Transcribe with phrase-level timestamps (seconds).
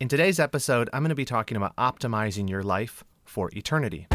[0.00, 4.06] In today's episode, I'm going to be talking about optimizing your life for eternity.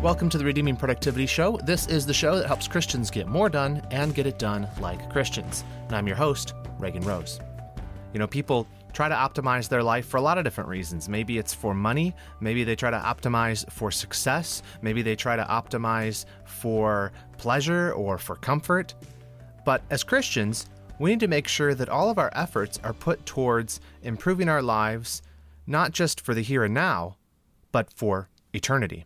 [0.00, 1.58] Welcome to the Redeeming Productivity Show.
[1.64, 5.10] This is the show that helps Christians get more done and get it done like
[5.10, 5.64] Christians.
[5.88, 7.40] And I'm your host, Reagan Rose.
[8.12, 11.08] You know, people try to optimize their life for a lot of different reasons.
[11.08, 15.42] Maybe it's for money, maybe they try to optimize for success, maybe they try to
[15.42, 18.94] optimize for pleasure or for comfort.
[19.64, 20.66] But as Christians,
[20.98, 24.62] we need to make sure that all of our efforts are put towards improving our
[24.62, 25.22] lives,
[25.66, 27.16] not just for the here and now,
[27.72, 29.04] but for eternity.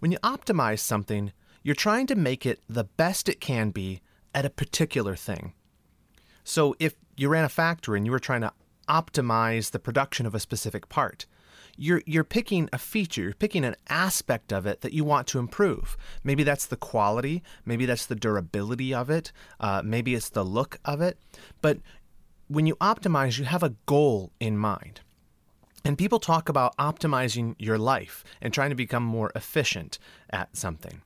[0.00, 1.32] When you optimize something,
[1.62, 4.00] you're trying to make it the best it can be
[4.34, 5.54] at a particular thing.
[6.44, 8.52] So if you ran a factory and you were trying to
[8.88, 11.26] optimize the production of a specific part,
[11.76, 15.38] you're you're picking a feature, you're picking an aspect of it that you want to
[15.38, 15.96] improve.
[16.22, 20.78] Maybe that's the quality, maybe that's the durability of it, uh, maybe it's the look
[20.84, 21.18] of it.
[21.60, 21.78] But
[22.48, 25.00] when you optimize, you have a goal in mind.
[25.84, 29.98] And people talk about optimizing your life and trying to become more efficient
[30.30, 31.02] at something.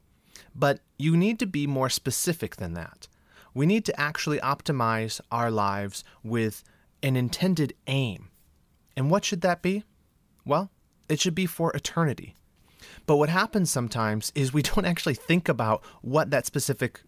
[0.55, 3.09] But you need to be more specific than that.
[3.55, 6.63] We need to actually optimize our lives with
[7.03, 8.29] an intended aim.
[8.97, 9.85] And what should that be?
[10.47, 10.71] Well,
[11.09, 12.35] it should be for eternity.
[13.05, 17.01] But what happens sometimes is we don't actually think about what that specific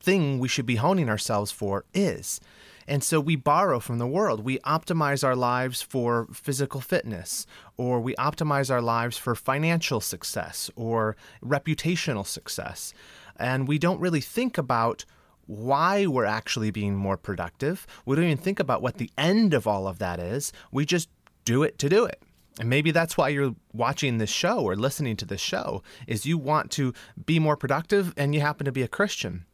[0.00, 2.40] thing we should be honing ourselves for is.
[2.86, 4.44] And so we borrow from the world.
[4.44, 7.46] We optimize our lives for physical fitness,
[7.78, 12.92] or we optimize our lives for financial success or reputational success.
[13.36, 15.06] And we don't really think about
[15.46, 17.86] why we're actually being more productive.
[18.04, 20.52] We don't even think about what the end of all of that is.
[20.70, 21.08] We just
[21.46, 22.20] do it to do it.
[22.60, 26.38] And maybe that's why you're watching this show or listening to this show is you
[26.38, 26.92] want to
[27.26, 29.44] be more productive and you happen to be a Christian.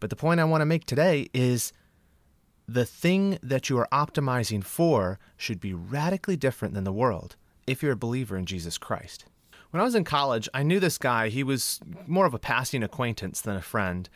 [0.00, 1.72] But the point I want to make today is
[2.68, 7.36] the thing that you are optimizing for should be radically different than the world
[7.66, 9.24] if you're a believer in Jesus Christ.
[9.70, 11.28] When I was in college, I knew this guy.
[11.28, 14.08] He was more of a passing acquaintance than a friend.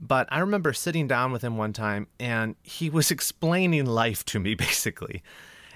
[0.00, 4.40] But I remember sitting down with him one time and he was explaining life to
[4.40, 5.22] me basically.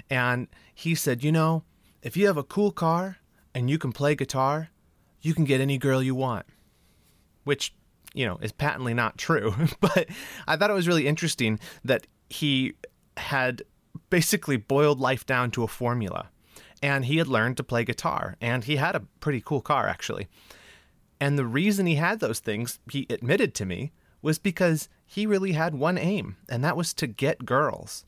[0.09, 1.65] And he said, You know,
[2.03, 3.19] if you have a cool car
[3.55, 4.71] and you can play guitar,
[5.21, 6.47] you can get any girl you want.
[7.45, 7.75] Which,
[8.15, 9.55] you know, is patently not true.
[9.81, 10.09] but
[10.47, 12.75] I thought it was really interesting that he
[13.17, 13.63] had
[14.11, 16.31] basically boiled life down to a formula.
[16.81, 20.29] And he had learned to play guitar, and he had a pretty cool car, actually.
[21.21, 23.91] And the reason he had those things, he admitted to me,
[24.23, 28.05] was because he really had one aim, and that was to get girls.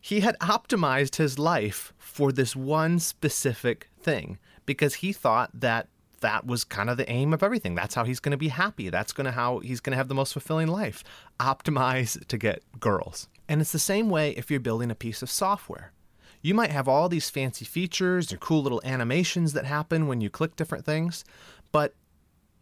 [0.00, 5.88] He had optimized his life for this one specific thing because he thought that
[6.20, 7.74] that was kind of the aim of everything.
[7.74, 8.90] That's how he's going to be happy.
[8.90, 11.02] That's going to how he's going to have the most fulfilling life.
[11.38, 13.28] Optimize to get girls.
[13.48, 15.92] And it's the same way if you're building a piece of software.
[16.42, 20.30] You might have all these fancy features or cool little animations that happen when you
[20.30, 21.24] click different things,
[21.72, 21.94] but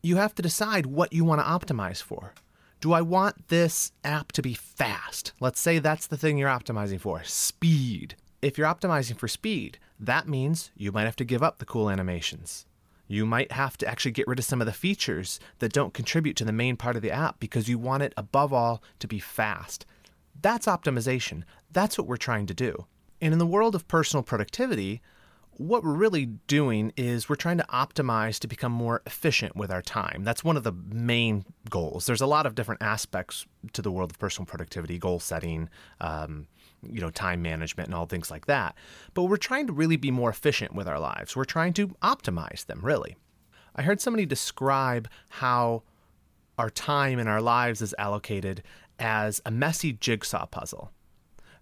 [0.02, 1.44] you have to decide what you want to
[1.74, 2.34] optimize for.
[2.80, 5.32] Do I want this app to be fast?
[5.40, 8.14] Let's say that's the thing you're optimizing for speed.
[8.40, 11.90] If you're optimizing for speed, that means you might have to give up the cool
[11.90, 12.66] animations.
[13.08, 16.36] You might have to actually get rid of some of the features that don't contribute
[16.36, 19.18] to the main part of the app because you want it, above all, to be
[19.18, 19.84] fast.
[20.40, 21.42] That's optimization.
[21.72, 22.86] That's what we're trying to do.
[23.20, 25.02] And in the world of personal productivity,
[25.58, 29.82] what we're really doing is we're trying to optimize to become more efficient with our
[29.82, 30.22] time.
[30.22, 32.06] That's one of the main goals.
[32.06, 35.68] There's a lot of different aspects to the world of personal productivity, goal setting,
[36.00, 36.46] um,
[36.88, 38.76] you know, time management, and all things like that.
[39.14, 41.34] But we're trying to really be more efficient with our lives.
[41.34, 43.16] We're trying to optimize them, really.
[43.74, 45.82] I heard somebody describe how
[46.56, 48.62] our time in our lives is allocated
[49.00, 50.92] as a messy jigsaw puzzle.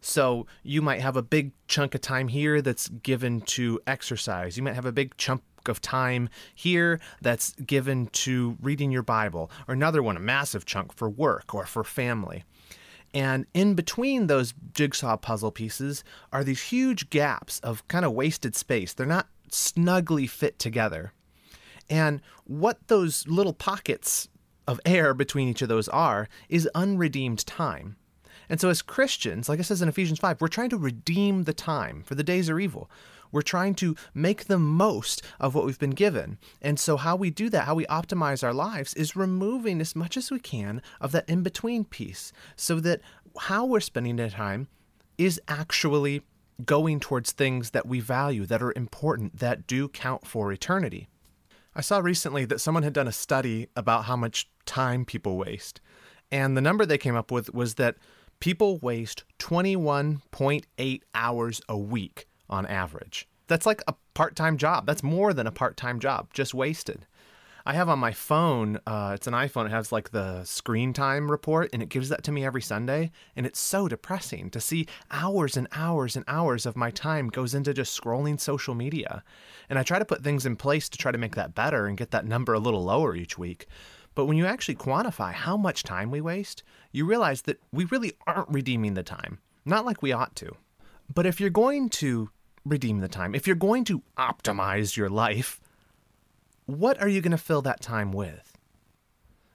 [0.07, 4.57] So you might have a big chunk of time here that's given to exercise.
[4.57, 9.51] You might have a big chunk of time here that's given to reading your Bible,
[9.67, 12.45] or another one, a massive chunk for work or for family.
[13.13, 18.55] And in between those jigsaw puzzle pieces are these huge gaps of kind of wasted
[18.55, 18.95] space.
[18.95, 21.15] They're not snugly fit together.
[21.91, 24.29] And what those little pockets
[24.69, 27.97] of air between each of those are is unredeemed time.
[28.49, 31.53] And so, as Christians, like it says in Ephesians 5, we're trying to redeem the
[31.53, 32.91] time, for the days are evil.
[33.33, 36.39] We're trying to make the most of what we've been given.
[36.63, 40.17] And so, how we do that, how we optimize our lives, is removing as much
[40.17, 43.01] as we can of that in between piece so that
[43.39, 44.69] how we're spending the time
[45.19, 46.23] is actually
[46.65, 51.09] going towards things that we value, that are important, that do count for eternity.
[51.75, 55.81] I saw recently that someone had done a study about how much time people waste.
[56.31, 57.97] And the number they came up with was that
[58.41, 63.29] People waste 21.8 hours a week on average.
[63.47, 64.87] That's like a part time job.
[64.87, 67.07] That's more than a part time job, just wasted.
[67.69, 71.29] I have on my phone, uh, it's an iPhone, it has like the screen time
[71.29, 73.11] report, and it gives that to me every Sunday.
[73.35, 77.55] And it's so depressing to see hours and hours and hours of my time goes
[77.55, 79.25] into just scrolling social media.
[79.69, 81.99] And I try to put things in place to try to make that better and
[81.99, 83.67] get that number a little lower each week.
[84.15, 86.63] But when you actually quantify how much time we waste,
[86.97, 90.57] you realize that we really aren't redeeming the time, not like we ought to.
[91.13, 92.31] But if you're going to
[92.65, 95.61] redeem the time, if you're going to optimize your life,
[96.65, 98.57] what are you going to fill that time with?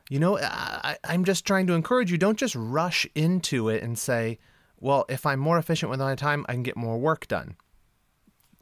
[0.08, 3.98] You know, I, am just trying to encourage you don't just rush into it and
[3.98, 4.38] say,
[4.80, 7.56] well, if I'm more efficient with my time, I can get more work done.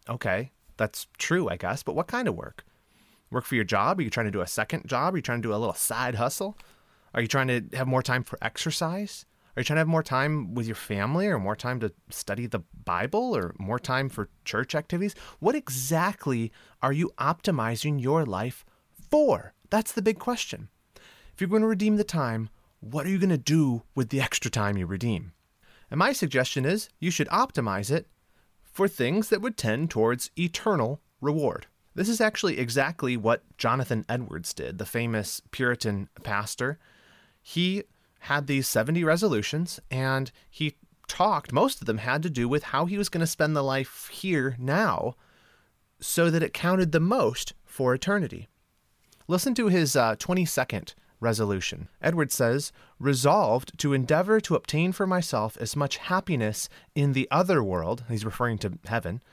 [0.07, 2.63] Okay, that's true, I guess, but what kind of work?
[3.29, 3.99] Work for your job?
[3.99, 5.13] Are you trying to do a second job?
[5.13, 6.57] Are you trying to do a little side hustle?
[7.13, 9.25] Are you trying to have more time for exercise?
[9.55, 12.45] Are you trying to have more time with your family or more time to study
[12.45, 15.15] the Bible or more time for church activities?
[15.39, 16.51] What exactly
[16.81, 18.65] are you optimizing your life
[19.09, 19.53] for?
[19.69, 20.69] That's the big question.
[21.33, 24.21] If you're going to redeem the time, what are you going to do with the
[24.21, 25.33] extra time you redeem?
[25.91, 28.07] And my suggestion is you should optimize it
[28.63, 31.65] for things that would tend towards eternal reward.
[31.95, 36.77] This is actually exactly what Jonathan Edwards did, the famous Puritan pastor.
[37.49, 37.81] He
[38.19, 40.75] had these 70 resolutions and he
[41.07, 43.63] talked, most of them had to do with how he was going to spend the
[43.63, 45.15] life here now
[45.99, 48.47] so that it counted the most for eternity.
[49.27, 51.89] Listen to his uh, 22nd resolution.
[52.03, 57.63] Edward says, Resolved to endeavor to obtain for myself as much happiness in the other
[57.63, 59.23] world, he's referring to heaven,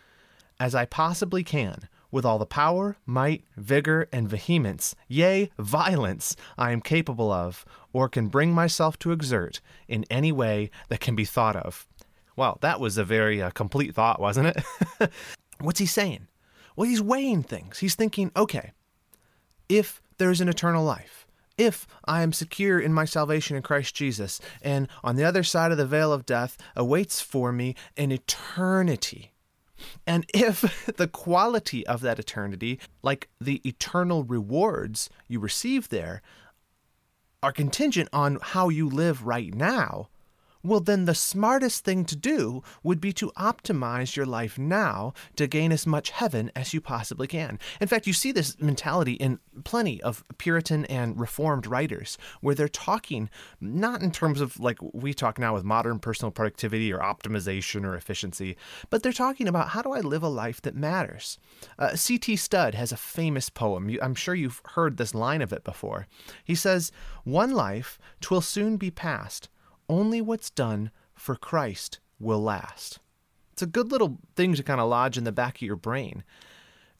[0.59, 1.87] as I possibly can
[2.17, 8.09] with all the power, might, vigor, and vehemence, yea, violence, I am capable of, or
[8.09, 11.87] can bring myself to exert in any way that can be thought of.
[12.35, 15.11] Well, that was a very uh, complete thought, wasn't it?
[15.61, 16.27] What's he saying?
[16.75, 17.81] Well, he's weighing things.
[17.81, 18.73] He's thinking, okay,
[19.69, 21.27] if there's an eternal life,
[21.59, 25.71] if I am secure in my salvation in Christ Jesus, and on the other side
[25.71, 29.33] of the veil of death awaits for me an eternity
[30.07, 36.23] and if the quality of that eternity, like the eternal rewards you receive there,
[37.43, 40.09] are contingent on how you live right now,
[40.67, 45.47] well, then the smartest thing to do would be to optimize your life now to
[45.47, 47.59] gain as much heaven as you possibly can.
[47.81, 52.69] In fact, you see this mentality in plenty of Puritan and Reformed writers where they're
[52.69, 53.31] talking
[53.61, 57.95] not in terms of like we talk now with modern personal productivity or optimization or
[57.95, 58.57] efficiency,
[58.91, 61.39] but they're talking about how do I live a life that matters.
[61.79, 62.37] Uh, C.T.
[62.37, 63.97] Studd has a famous poem.
[64.03, 66.07] I'm sure you've heard this line of it before.
[66.45, 66.93] He says,
[67.25, 69.49] One life, twill soon be past
[69.89, 72.99] only what's done for Christ will last.
[73.53, 76.25] It's a good little thing to kind of lodge in the back of your brain.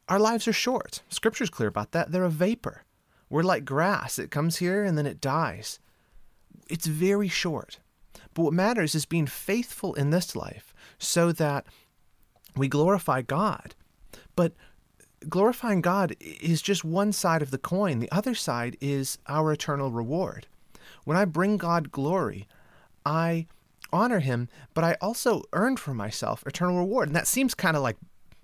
[0.09, 1.03] Our lives are short.
[1.09, 2.11] Scripture's clear about that.
[2.11, 2.83] They're a vapor.
[3.29, 4.17] We're like grass.
[4.17, 5.79] It comes here and then it dies.
[6.69, 7.79] It's very short.
[8.33, 11.65] But what matters is being faithful in this life so that
[12.55, 13.75] we glorify God.
[14.35, 14.53] But
[15.27, 17.99] glorifying God is just one side of the coin.
[17.99, 20.47] The other side is our eternal reward.
[21.03, 22.47] When I bring God glory,
[23.07, 23.47] I
[23.93, 27.07] honor him, but I also earn for myself eternal reward.
[27.07, 27.95] And that seems kind of like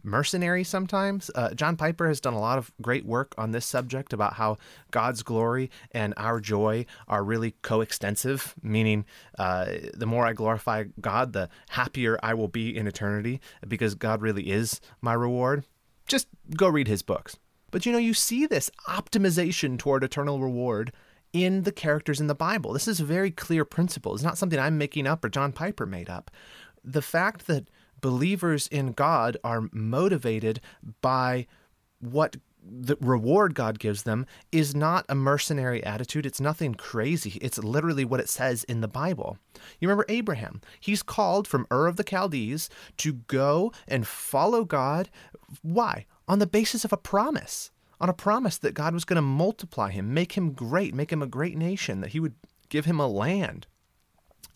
[0.04, 1.30] mercenary sometimes.
[1.36, 4.58] Uh, John Piper has done a lot of great work on this subject about how
[4.92, 9.06] God's glory and our joy are really coextensive, meaning
[9.38, 14.22] uh, the more I glorify God, the happier I will be in eternity because God
[14.22, 15.66] really is my reward.
[16.08, 17.38] Just go read his books.
[17.72, 20.94] But you know, you see this optimization toward eternal reward
[21.34, 22.72] in the characters in the Bible.
[22.74, 24.14] This is a very clear principle.
[24.14, 26.32] It's not something I'm making up or John Piper made up.
[26.84, 27.70] The fact that
[28.02, 30.62] believers in God are motivated
[31.02, 31.48] by
[32.00, 36.26] what the reward God gives them is not a mercenary attitude.
[36.26, 37.38] It's nothing crazy.
[37.42, 39.38] It's literally what it says in the Bible.
[39.80, 40.62] You remember Abraham?
[40.80, 45.10] He's called from Ur of the Chaldees to go and follow God.
[45.62, 46.06] Why?
[46.28, 47.72] On the basis of a promise
[48.04, 51.22] on a promise that God was going to multiply him, make him great, make him
[51.22, 52.36] a great nation, that he would
[52.68, 53.66] give him a land.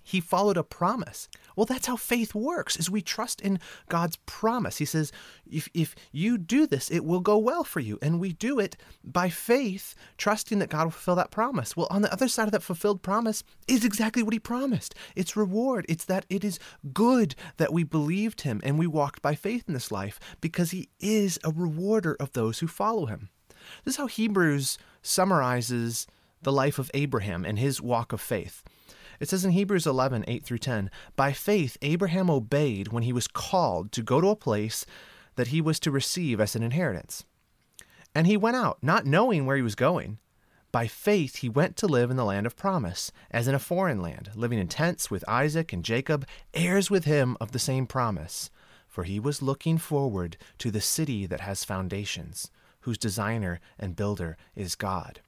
[0.04, 1.30] He followed a promise.
[1.56, 4.80] Well, that's how faith works, is we trust in God's promise.
[4.80, 5.14] He says,
[5.50, 7.98] if, if you do this, it will go well for you.
[8.02, 11.78] And we do it by faith, trusting that God will fulfill that promise.
[11.78, 14.94] Well, on the other side of that fulfilled promise is exactly what he promised.
[15.16, 15.86] It's reward.
[15.88, 16.60] It's that it is
[16.94, 20.90] good that we believed him and we walked by faith in this life because he
[21.00, 23.30] is a rewarder of those who follow him.
[23.84, 26.08] This is how Hebrews summarizes
[26.42, 28.64] the life of Abraham and his walk of faith.
[29.20, 33.28] It says in Hebrews 11, 8 through 10, By faith, Abraham obeyed when he was
[33.28, 34.86] called to go to a place
[35.36, 37.24] that he was to receive as an inheritance.
[38.14, 40.20] And he went out, not knowing where he was going.
[40.72, 44.02] By faith, he went to live in the land of promise, as in a foreign
[44.02, 48.50] land, living in tents with Isaac and Jacob, heirs with him of the same promise.
[48.88, 54.38] For he was looking forward to the city that has foundations, whose designer and builder
[54.56, 55.22] is God.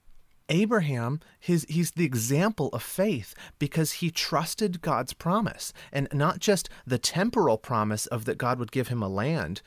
[0.50, 6.70] Abraham, his, he's the example of faith because he trusted God's promise, and not just
[6.88, 9.62] the temporal promise of that God would give him a land,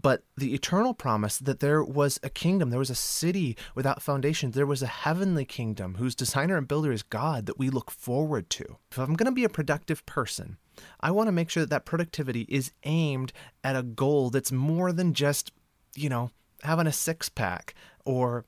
[0.00, 4.50] but the eternal promise that there was a kingdom, there was a city without foundation,
[4.50, 8.48] there was a heavenly kingdom whose designer and builder is God that we look forward
[8.50, 8.76] to.
[8.92, 10.58] If I'm going to be a productive person,
[11.00, 13.32] I want to make sure that that productivity is aimed
[13.64, 15.52] at a goal that's more than just,
[15.96, 16.30] you know,
[16.62, 17.74] having a six pack
[18.04, 18.44] or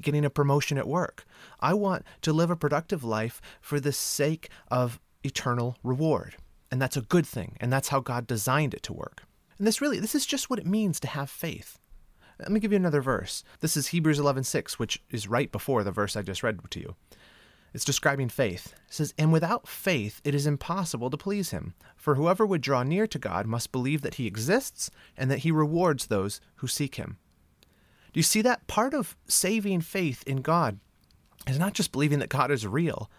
[0.00, 1.24] getting a promotion at work.
[1.60, 6.36] I want to live a productive life for the sake of eternal reward.
[6.70, 7.56] And that's a good thing.
[7.60, 9.22] And that's how God designed it to work.
[9.58, 11.78] And this really, this is just what it means to have faith.
[12.38, 13.44] Let me give you another verse.
[13.60, 16.96] This is Hebrews 11:6, which is right before the verse I just read to you.
[17.72, 18.72] It's describing faith.
[18.88, 21.74] It says, And without faith it is impossible to please him.
[21.96, 25.52] For whoever would draw near to God must believe that he exists and that he
[25.52, 27.18] rewards those who seek him.
[28.12, 28.66] Do you see that?
[28.66, 30.78] Part of saving faith in God
[31.46, 33.10] is not just believing that God is real,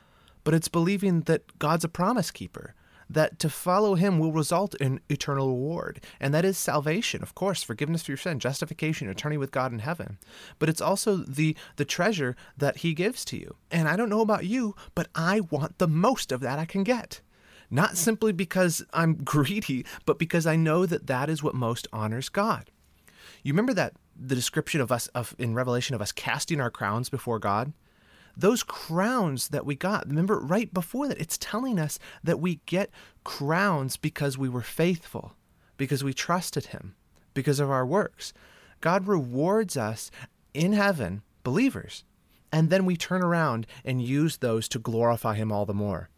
[0.44, 2.74] but it's believing that God's a promise keeper,
[3.10, 6.02] that to follow him will result in eternal reward.
[6.20, 9.80] And that is salvation, of course, forgiveness for your sin, justification, eternity with God in
[9.80, 10.18] heaven.
[10.60, 13.56] But it's also the the treasure that he gives to you.
[13.70, 16.84] And I don't know about you, but I want the most of that I can
[16.84, 17.22] get.
[17.70, 22.30] Not simply because I'm greedy, but because I know that that is what most honors
[22.30, 22.70] God.
[23.44, 27.10] You remember that the description of us of in Revelation of us casting our crowns
[27.10, 27.74] before God?
[28.36, 32.90] those crowns that we got, remember right before that, it's telling us that we get
[33.24, 35.34] crowns because we were faithful,
[35.78, 36.96] because we trusted Him,
[37.34, 38.34] because of our works.
[38.80, 40.12] God rewards us
[40.54, 42.04] in heaven, believers,
[42.52, 46.10] and then we turn around and use those to glorify Him all the more.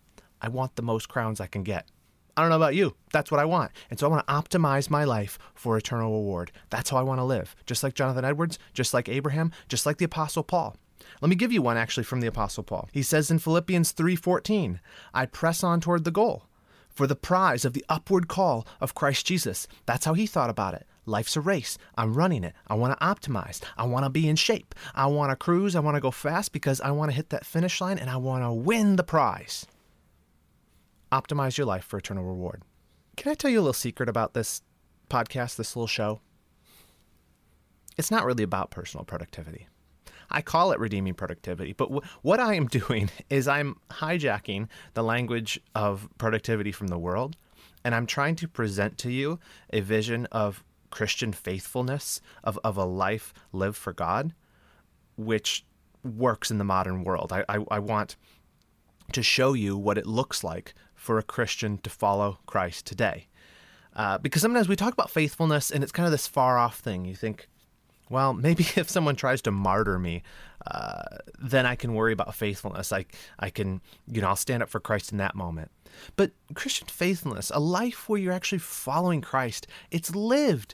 [0.41, 1.87] I want the most crowns I can get.
[2.35, 2.95] I don't know about you.
[3.11, 3.71] That's what I want.
[3.89, 6.51] And so I want to optimize my life for eternal reward.
[6.69, 7.55] That's how I want to live.
[7.65, 10.75] Just like Jonathan Edwards, just like Abraham, just like the apostle Paul.
[11.21, 12.89] Let me give you one actually from the apostle Paul.
[12.91, 14.79] He says in Philippians 3:14,
[15.13, 16.47] "I press on toward the goal
[16.89, 20.73] for the prize of the upward call of Christ Jesus." That's how he thought about
[20.73, 20.87] it.
[21.05, 21.77] Life's a race.
[21.97, 22.53] I'm running it.
[22.67, 23.61] I want to optimize.
[23.77, 24.73] I want to be in shape.
[24.95, 25.75] I want to cruise.
[25.75, 28.17] I want to go fast because I want to hit that finish line and I
[28.17, 29.65] want to win the prize.
[31.13, 32.63] Optimize your life for eternal reward.
[33.17, 34.63] Can I tell you a little secret about this
[35.11, 36.21] podcast, this little show?
[37.99, 39.67] It's not really about personal productivity.
[40.31, 41.73] I call it redeeming productivity.
[41.73, 46.97] But w- what I am doing is I'm hijacking the language of productivity from the
[46.97, 47.35] world,
[47.83, 49.39] and I'm trying to present to you
[49.71, 54.33] a vision of Christian faithfulness, of, of a life lived for God,
[55.15, 55.63] which
[56.03, 57.31] works in the modern world.
[57.31, 58.15] I, I, I want
[59.11, 63.27] to show you what it looks like for a Christian to follow Christ today.
[63.93, 67.03] Uh, because sometimes we talk about faithfulness and it's kind of this far off thing.
[67.03, 67.49] You think,
[68.09, 70.23] well, maybe if someone tries to martyr me,
[70.65, 71.03] uh,
[71.37, 72.93] then I can worry about faithfulness.
[72.93, 73.05] I,
[73.37, 75.71] I can, you know, I'll stand up for Christ in that moment.
[76.15, 80.73] But Christian faithfulness, a life where you're actually following Christ, it's lived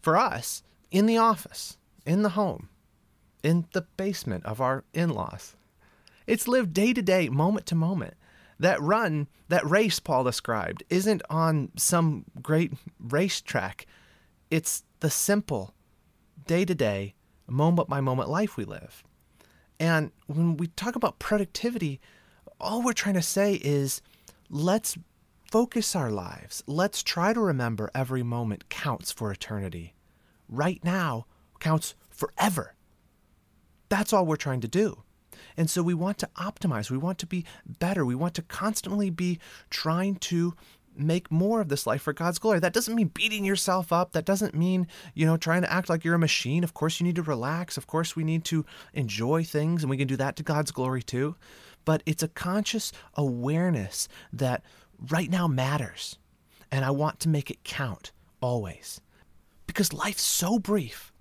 [0.00, 0.62] for us
[0.92, 2.68] in the office, in the home,
[3.42, 5.56] in the basement of our in laws.
[6.28, 8.14] It's lived day to day, moment to moment.
[8.58, 13.86] That run, that race Paul described, isn't on some great racetrack.
[14.50, 15.74] It's the simple,
[16.46, 17.14] day to day,
[17.46, 19.02] moment by moment life we live.
[19.80, 22.00] And when we talk about productivity,
[22.60, 24.00] all we're trying to say is
[24.48, 24.96] let's
[25.50, 26.62] focus our lives.
[26.66, 29.94] Let's try to remember every moment counts for eternity.
[30.48, 31.26] Right now
[31.60, 32.74] counts forever.
[33.88, 35.02] That's all we're trying to do.
[35.56, 36.90] And so we want to optimize.
[36.90, 38.04] We want to be better.
[38.04, 39.38] We want to constantly be
[39.70, 40.54] trying to
[40.96, 42.60] make more of this life for God's glory.
[42.60, 44.12] That doesn't mean beating yourself up.
[44.12, 46.64] That doesn't mean, you know, trying to act like you're a machine.
[46.64, 47.76] Of course, you need to relax.
[47.76, 51.02] Of course, we need to enjoy things, and we can do that to God's glory
[51.02, 51.36] too.
[51.84, 54.62] But it's a conscious awareness that
[55.10, 56.18] right now matters.
[56.70, 59.00] And I want to make it count always.
[59.66, 61.12] Because life's so brief,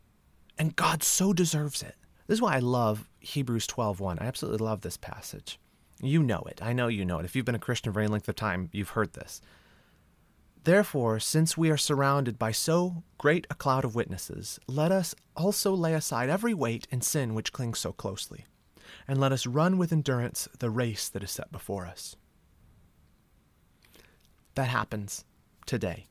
[0.57, 1.95] and God so deserves it.
[2.27, 4.19] This is why I love Hebrews 12:1.
[4.19, 5.57] I absolutely love this passage.
[6.01, 6.59] You know it.
[6.61, 7.25] I know you know it.
[7.25, 9.41] If you've been a Christian for any length of time, you've heard this.
[10.65, 15.73] Therefore, since we are surrounded by so great a cloud of witnesses, let us also
[15.73, 18.45] lay aside every weight and sin which clings so closely,
[19.07, 22.15] and let us run with endurance the race that is set before us.
[24.55, 25.25] That happens
[25.65, 26.07] today.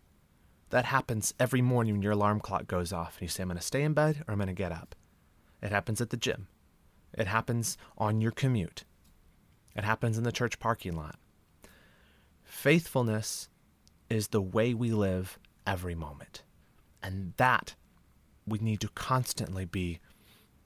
[0.70, 3.58] That happens every morning when your alarm clock goes off and you say, I'm going
[3.58, 4.94] to stay in bed or I'm going to get up.
[5.62, 6.48] It happens at the gym.
[7.14, 8.84] It happens on your commute.
[9.74, 11.16] It happens in the church parking lot.
[12.42, 13.48] Faithfulness
[14.10, 16.42] is the way we live every moment.
[17.02, 17.74] And that
[18.46, 20.00] we need to constantly be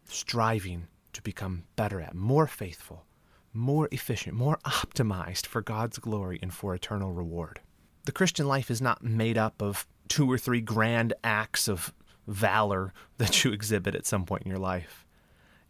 [0.04, 3.06] striving to become better at, more faithful,
[3.52, 7.60] more efficient, more optimized for God's glory and for eternal reward.
[8.04, 11.92] The Christian life is not made up of two or three grand acts of
[12.26, 15.05] valor that you exhibit at some point in your life.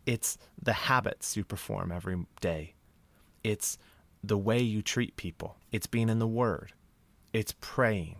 [0.06, 2.74] It's the habits you perform every day.
[3.42, 3.76] It's
[4.22, 5.56] the way you treat people.
[5.72, 6.72] It's being in the Word.
[7.32, 8.16] It's praying.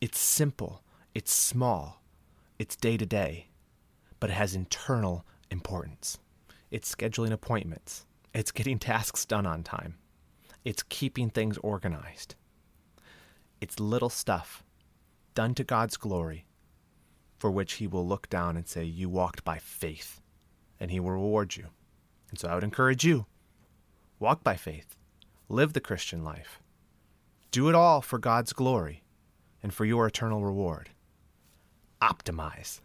[0.00, 0.82] It's simple.
[1.14, 2.02] It's small.
[2.58, 3.48] It's day to day.
[4.18, 6.18] But it has internal importance.
[6.70, 8.06] It's scheduling appointments.
[8.34, 9.96] It's getting tasks done on time.
[10.64, 12.34] It's keeping things organized.
[13.60, 14.64] It's little stuff
[15.34, 16.46] done to God's glory
[17.38, 20.20] for which He will look down and say, You walked by faith,
[20.80, 21.66] and He will reward you.
[22.30, 23.26] And so I would encourage you
[24.18, 24.96] walk by faith,
[25.48, 26.60] live the Christian life,
[27.50, 29.02] do it all for God's glory
[29.62, 30.90] and for your eternal reward.
[32.02, 32.80] Optimize.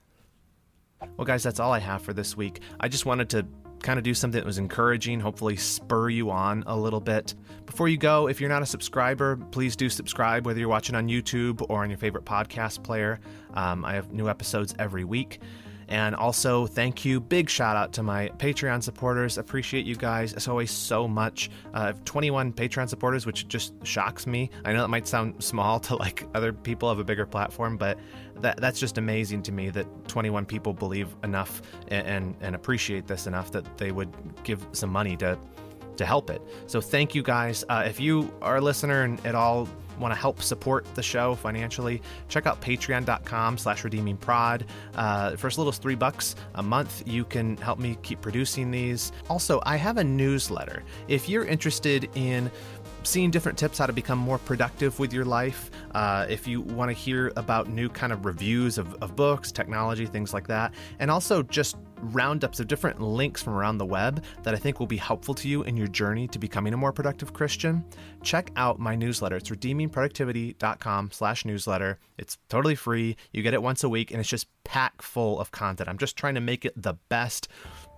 [1.18, 2.62] Well, guys, that's all I have for this week.
[2.80, 3.46] I just wanted to
[3.82, 7.34] kind of do something that was encouraging, hopefully spur you on a little bit.
[7.66, 11.08] Before you go, if you're not a subscriber, please do subscribe, whether you're watching on
[11.08, 13.20] YouTube or on your favorite podcast player.
[13.56, 15.40] Um, I have new episodes every week.
[15.92, 17.20] And also, thank you.
[17.20, 19.38] Big shout out to my Patreon supporters.
[19.38, 21.52] Appreciate you guys as always so much.
[21.74, 24.50] Uh, I have 21 Patreon supporters, which just shocks me.
[24.64, 28.00] I know that might sound small to like other people of a bigger platform, but
[28.38, 33.06] that that's just amazing to me that 21 people believe enough and, and, and appreciate
[33.06, 34.14] this enough that they would
[34.46, 35.38] give some money to
[35.98, 36.42] to help it.
[36.68, 37.66] So thank you guys.
[37.68, 39.68] Uh, if you are a listener and at all
[40.02, 44.66] want to help support the show financially, check out patreon.com slash redeeming prod.
[44.96, 48.72] Uh, for as little as three bucks a month, you can help me keep producing
[48.72, 49.12] these.
[49.30, 50.84] Also, I have a newsletter.
[51.08, 52.52] If you're interested in
[53.04, 55.72] seeing different tips how to become more productive with your life.
[55.94, 60.06] Uh, if you want to hear about new kind of reviews of, of books, technology,
[60.06, 64.54] things like that, and also just roundups of different links from around the web that
[64.54, 67.34] I think will be helpful to you in your journey to becoming a more productive
[67.34, 67.86] Christian,
[68.24, 69.36] check out my newsletter.
[69.36, 72.00] It's redeemingproductivity.com slash newsletter.
[72.18, 73.16] It's totally free.
[73.32, 75.90] You get it once a week and it's just packed full of content.
[75.90, 77.48] I'm just trying to make it the best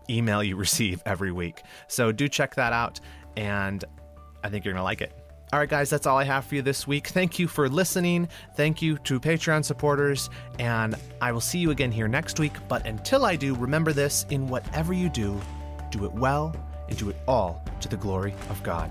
[0.10, 1.62] email you receive every week.
[1.88, 3.00] So do check that out
[3.36, 3.84] and
[4.44, 5.12] I think you're going to like it.
[5.52, 7.10] All right, guys, that's all I have for you this week.
[7.10, 8.28] Thank you for listening.
[8.56, 10.32] Thank you to Patreon supporters.
[10.58, 12.54] And I will see you again here next week.
[12.68, 15.40] But until I do, remember this in whatever you do,
[15.92, 16.56] do it well
[16.90, 18.90] and do it all to the glory of God.